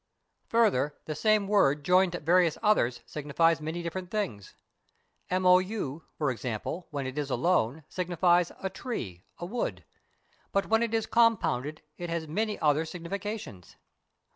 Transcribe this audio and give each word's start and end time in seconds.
Further, 0.47 0.95
the 1.05 1.13
same 1.13 1.47
word 1.47 1.85
joined 1.85 2.13
to 2.13 2.19
various 2.21 2.57
others 2.63 3.01
signi 3.07 3.35
fies 3.35 3.61
many 3.61 3.83
different 3.83 4.09
things. 4.09 4.55
Mon, 5.29 6.01
for 6.17 6.31
instance, 6.31 6.85
when 6.89 7.05
it 7.05 7.19
is 7.19 7.29
alone, 7.29 7.83
signifies 7.87 8.51
a 8.63 8.69
tree, 8.71 9.25
a 9.37 9.45
wood; 9.45 9.85
but 10.51 10.65
when 10.65 10.81
it 10.81 10.95
is 10.95 11.05
com 11.05 11.37
207 11.37 11.37
CHINA 11.37 11.41
pounded, 11.43 11.81
it 12.03 12.09
has 12.11 12.27
many 12.27 12.57
other 12.59 12.83
significations. 12.83 13.75